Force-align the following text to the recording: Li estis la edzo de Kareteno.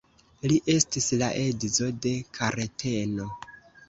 Li 0.51 0.55
estis 0.75 1.09
la 1.21 1.27
edzo 1.41 1.89
de 2.05 2.13
Kareteno. 2.39 3.29